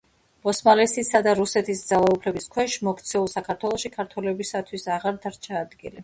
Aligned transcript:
ოსმალეთისა 0.51 1.19
და 1.25 1.33
რუსეთის 1.39 1.83
ძალაუფლების 1.89 2.49
ქვეშ 2.55 2.77
მოქცეულ 2.87 3.29
საქართველოში 3.33 3.91
ქართველებისთვის 3.97 4.89
აღარ 4.97 5.21
დარჩა 5.27 5.61
ადგილი. 5.61 5.99